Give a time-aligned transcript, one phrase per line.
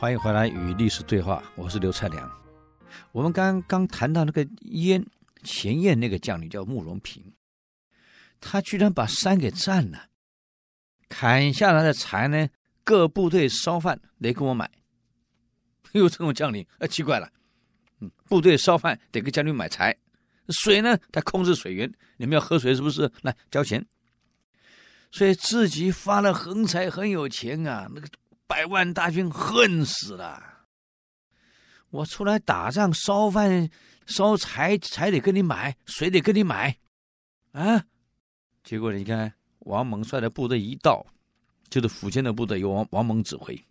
[0.00, 2.30] 欢迎回来与历史对话，我是刘才良。
[3.10, 5.04] 我们刚刚谈到那个燕
[5.42, 7.20] 前燕那个将领叫慕容平，
[8.40, 10.06] 他居然把山给占了，
[11.08, 12.48] 砍下来的柴呢，
[12.84, 14.70] 各部队烧饭得给我买。
[15.90, 17.28] 有这种将领，啊，奇怪了，
[17.98, 19.96] 嗯，部队烧饭得给将军买柴，
[20.50, 23.10] 水呢，他控制水源，你们要喝水是不是？
[23.22, 23.84] 来交钱。
[25.10, 27.90] 所以自己发了横财，很有钱啊！
[27.92, 28.06] 那个
[28.48, 30.64] 百万大军恨死了。
[31.90, 33.70] 我出来打仗，烧饭、
[34.06, 36.76] 烧柴，柴得跟你买，水得跟你买，
[37.52, 37.84] 啊！
[38.64, 41.06] 结果你看，王猛率的部队一到，
[41.68, 43.62] 就是福建的部队由王王猛指挥，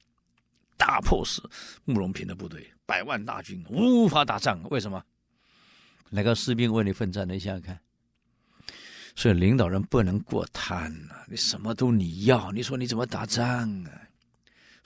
[0.78, 1.48] 大破死
[1.84, 4.62] 慕容平的部队，百万大军无法打仗。
[4.70, 5.04] 为什么？
[6.10, 7.28] 哪个士兵为你奋战？
[7.28, 7.80] 你想想看。
[9.16, 14.07] 所以领导人不能过贪呐、你什么都你要，你说你怎么打仗啊？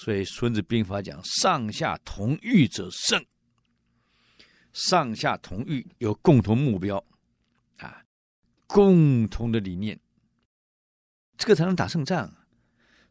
[0.03, 3.23] 所以《孙子兵法》讲：上下同欲者胜。
[4.73, 6.97] 上下同欲，有共同目标，
[7.77, 8.03] 啊，
[8.65, 9.99] 共同的理念，
[11.37, 12.33] 这个才能打胜仗。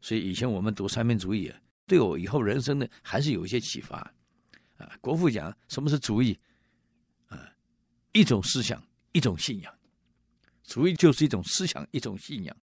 [0.00, 3.98] 所以以前我们读三民主义啊，对我以后人生呢还是有一些启发。
[4.76, 6.36] 啊，国父讲什么是主义？
[7.28, 7.54] 啊，
[8.10, 9.72] 一种思想，一种信仰。
[10.64, 12.56] 主义就是一种思想，一种信仰，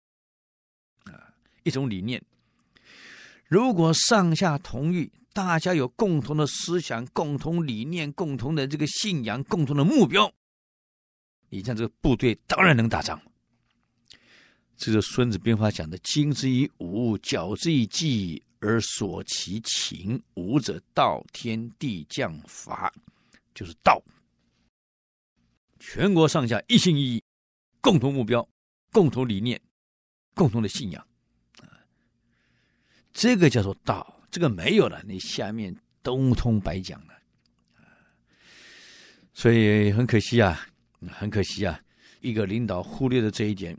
[1.05, 1.33] 啊，
[1.63, 2.21] 一种理念。
[3.49, 10.33] 如果上下同欲，大家有共同的思想、共同理念、共同的这个信仰、共同的目标，
[11.51, 13.21] 你像这个部队当然能打仗。
[14.77, 20.23] 这是《孙子兵法》讲的：“精之以武，矫之以计，而索其情。
[20.35, 22.93] 武者，道天地将法，
[23.55, 24.03] 就是道。
[25.79, 27.23] 全国上下一心一意。”
[27.81, 28.47] 共同目标、
[28.91, 29.61] 共同理念、
[30.35, 31.06] 共同的信仰，
[33.17, 34.21] 这个叫做道。
[34.31, 37.15] 这个没有了，你下面通通白讲了，
[39.33, 40.69] 所以很可惜啊，
[41.09, 41.81] 很可惜啊，
[42.21, 43.75] 一个领导忽略了这一点，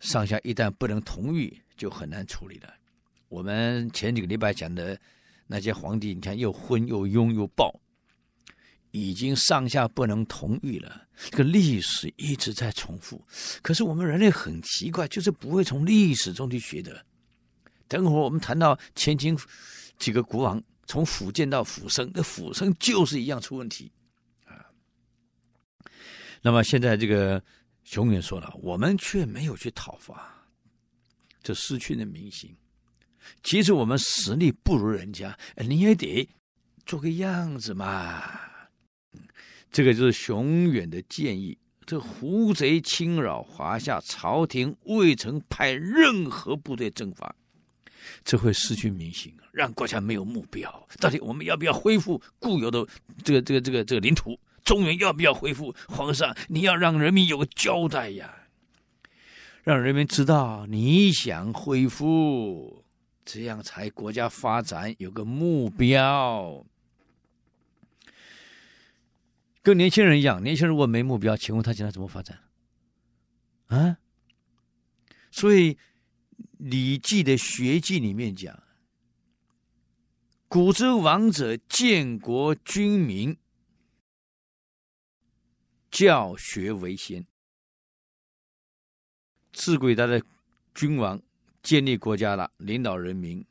[0.00, 2.70] 上下一旦不能同意，就很难处理了。
[3.30, 4.98] 我们前几个礼拜讲的
[5.46, 7.74] 那些皇帝，你看又昏又庸又暴。
[8.90, 13.24] 已经上下不能同意了，这个历史一直在重复。
[13.62, 17.06] 可是我们人类很奇怪，就是不会从历史中去学的。
[17.90, 19.36] 等会儿我们谈到前秦
[19.98, 23.90] 几个国王，从苻建到苻生，那苻生就是一样出问题
[24.46, 24.64] 啊。
[26.40, 27.42] 那么现在这个
[27.82, 30.46] 熊远说了，我们却没有去讨伐，
[31.42, 32.56] 这失去了民心。
[33.42, 36.28] 即使我们实力不如人家，你也得
[36.86, 38.22] 做个样子嘛。
[39.72, 41.58] 这个就是熊远的建议。
[41.84, 47.34] 这胡贼侵扰华夏，朝廷未曾派任何部队征伐，
[48.24, 50.88] 这会失去民心，让国家没有目标。
[50.98, 52.86] 到底我们要不要恢复固有的
[53.24, 54.38] 这个这个这个这个领土？
[54.64, 55.74] 中原要不要恢复？
[55.88, 58.46] 皇上，你要让人民有个交代呀，
[59.64, 62.84] 让人民知道你想恢复，
[63.24, 66.64] 这样才国家发展有个目标。
[69.62, 72.38] 跟年轻人一样，年轻人如果没目标，请问他将来怎么发展？
[73.66, 73.98] 啊？
[75.30, 75.74] 所以
[76.60, 78.62] 《礼记》的学记里面讲
[80.46, 83.34] ：“古之王者，建国君民，
[85.90, 87.26] 教学为先。
[89.54, 90.22] 自古以来的
[90.74, 91.22] 君王
[91.62, 93.42] 建立国家了，领导人民，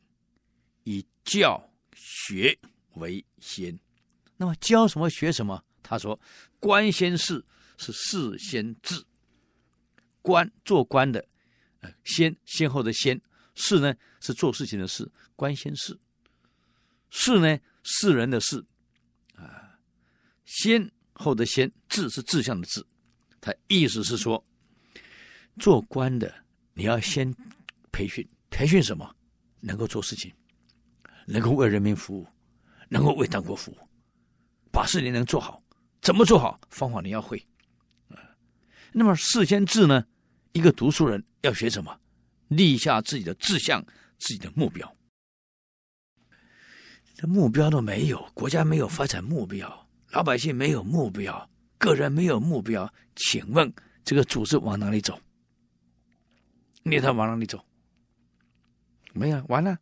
[0.84, 2.56] 以教学
[2.94, 3.80] 为先。
[4.38, 6.20] 那么教什么，学什么？”他说
[6.62, 7.44] ：“官先事，
[7.76, 9.03] 是事先治。
[10.22, 11.28] 官做官的，
[11.79, 13.19] 呃，先先后的先，
[13.56, 15.09] 事呢是做事情的事。
[15.35, 15.97] 官先事，
[17.09, 18.63] 事呢是人的事，
[19.35, 19.79] 啊，
[20.45, 22.85] 先后的先，志是志向的志。
[23.40, 24.44] 他意思是说，
[25.57, 26.43] 做官的
[26.73, 27.34] 你要先
[27.91, 29.16] 培训，培训什么？
[29.61, 30.34] 能够做事情，
[31.26, 32.28] 能够为人民服务，
[32.90, 33.78] 能够为党国服务，
[34.72, 35.61] 把事情能做好。”
[36.02, 36.58] 怎么做好？
[36.70, 37.37] 方法你要会，
[38.08, 38.16] 啊，
[38.93, 40.05] 那么事先志呢？
[40.51, 41.99] 一个读书人要学什么？
[42.49, 43.85] 立下自己的志向，
[44.17, 44.96] 自己的目标。
[47.16, 53.72] 这目标都没有，国家没有发展目标，老百姓没有目标，个人没有目标，请问
[54.03, 55.19] 这个组织往哪里走？
[56.84, 57.63] 你他往哪里走？
[59.13, 59.78] 没有，完了。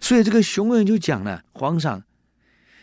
[0.00, 2.02] 所以这个熊远就讲了，皇上。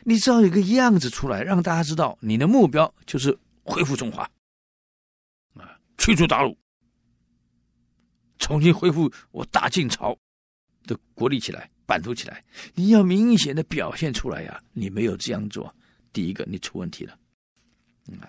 [0.03, 4.23] 你只要有个样子出来，让大家知道你的目标就是恢复中华，
[5.55, 6.55] 啊，驱除鞑虏，
[8.51, 10.13] 重新恢复我大晋朝
[10.83, 12.43] 的国力起来，版图起来，
[12.75, 15.73] 你要明显的表现出来呀、你没有这样做，
[16.11, 17.17] 第一个你出问题了。
[18.09, 18.19] 嗯，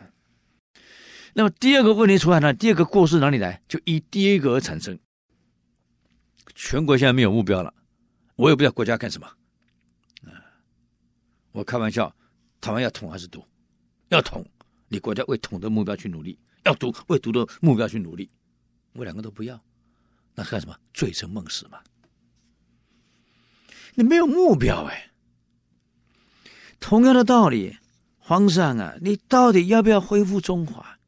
[1.34, 2.54] 那么第二个问题出来呢？
[2.54, 3.60] 第二个过失哪里来？
[3.66, 4.96] 就依第一个而产生。
[6.54, 7.74] 全国现在没有目标了，
[8.36, 9.26] 我也不知道国家干什么。
[10.22, 10.38] 啊，
[11.50, 12.14] 我开玩笑，
[12.60, 13.44] 台湾要统还是独？
[14.10, 14.46] 要统，
[14.86, 18.30] 你国家为统的目标去努力；要独，为独的目标去努力。
[18.92, 19.60] 我两个都不要，
[20.34, 20.76] 那干什么？
[20.94, 21.78] 醉生梦死嘛。
[23.94, 25.10] 你没有目标哎，
[26.80, 27.76] 同样的道理，
[28.18, 30.98] 皇上啊，你到底要不要恢复中华？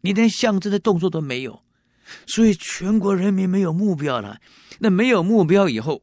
[0.00, 1.62] 你连象征的动作都没有，
[2.26, 4.40] 所以全国人民没有目标了。
[4.78, 6.02] 那没有目标以后，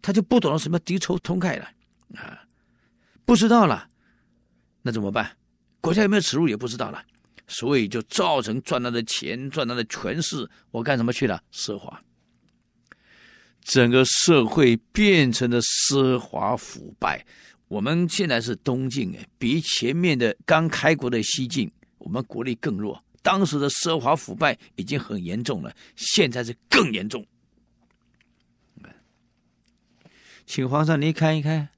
[0.00, 1.68] 他就不懂得什么敌仇同慨了
[2.16, 2.42] 啊，
[3.24, 3.88] 不知道了，
[4.80, 5.36] 那怎么办？
[5.80, 7.04] 国家有没有耻辱也不知道了，
[7.52, 11.42] 所以就造成赚他的钱、赚他的权势，我干什么去了？
[11.52, 12.02] 奢华。
[13.60, 17.24] 整个社会变成了奢华腐败。
[17.68, 23.02] 我们现在是东晋，比前面的刚开国的西晋，我们国力更弱。
[23.22, 27.24] 当时的奢华腐败已经很严重了，现在是更严重。
[30.44, 31.68] 请皇上您看一看，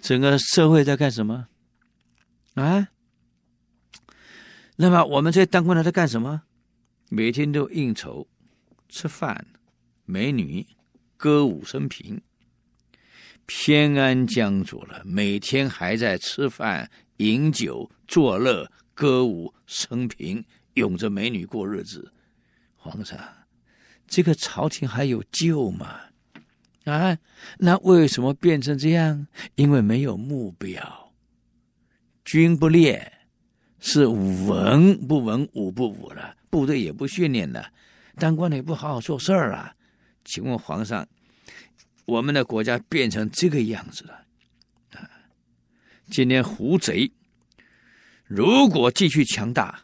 [0.00, 1.46] 整个社会在干什么？
[2.54, 2.88] 啊？
[4.82, 6.42] 那么我们这些当官的在干什么？
[7.08, 8.26] 每天都应酬、
[8.88, 9.46] 吃饭。
[10.06, 10.66] 美女
[11.16, 12.20] 歌舞升平，
[13.46, 15.00] 偏安江左了。
[15.04, 20.44] 每天还在吃饭、饮酒、作乐、歌舞升平，
[20.74, 22.12] 拥着美女过日子。
[22.74, 23.16] 皇上，
[24.08, 26.00] 这个朝廷还有救吗？
[26.86, 27.16] 啊，
[27.58, 29.28] 那为什么变成这样？
[29.54, 31.12] 因为没有目标，
[32.24, 33.12] 军不练，
[33.84, 37.72] 是文不文，武不武了，部队也不训练了，
[38.14, 39.74] 当官的也不好好做事儿啊。
[40.24, 41.06] 请问皇上，
[42.06, 44.24] 我们的国家变成这个样子了
[44.92, 45.10] 啊！
[46.12, 47.10] 今天胡贼
[48.24, 49.82] 如果继续强大，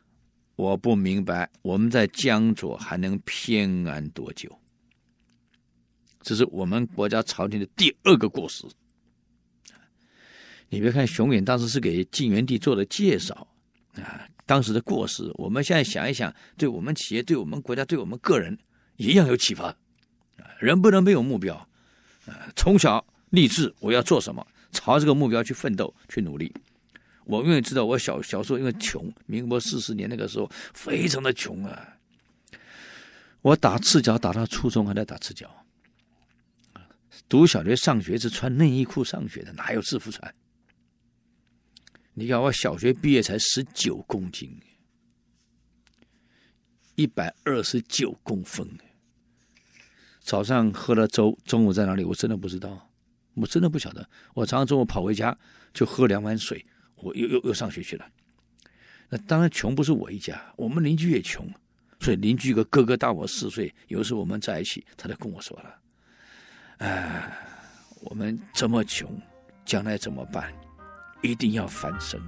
[0.55, 4.57] 我不明白我们在江左还能偏安多久？
[6.23, 8.65] 这是我们国家朝廷的第二个过失。
[10.69, 13.49] 你别看熊远当时是给晋元帝做的介绍
[14.03, 18.57] 啊，当时的过失，我们现在想一想，对我们企业、对我们国家、对我们个人
[18.97, 19.67] 一样有启发。
[19.67, 19.77] 啊
[20.59, 21.55] 人不能没有目标，
[22.27, 26.53] 啊，从小立志我要做什么，朝这个目标去奋斗去努力。
[27.25, 31.97] 我永远知道，我小小时候因为穷，民国四十年那个时候非常的穷啊。
[33.43, 35.49] 我打赤脚打到初中还在打赤脚，
[37.29, 40.35] 读小学上学是穿内衣裤上学的，哪有制服穿？
[42.19, 44.61] 你看我小学毕业才十九公斤，
[46.97, 48.69] 一百二十九公分。
[50.19, 52.03] 早上喝了粥，中午在哪里？
[52.03, 52.91] 我真的不知道，
[53.35, 54.05] 我真的不晓得。
[54.35, 55.39] 我常常中午跑回家
[55.73, 56.67] 就喝两碗水，
[56.97, 58.11] 我又又又上学去了。
[59.09, 61.49] 那当然穷不是我一家，我们邻居也穷，
[62.01, 65.81] 所以邻居一个哥哥大我四岁，有时候我们在一起，他就跟我说了
[66.79, 67.33] ：“哎，
[68.01, 69.09] 我们这么穷，
[69.65, 70.53] 将来怎么办？
[71.21, 72.21] 一定要翻身。”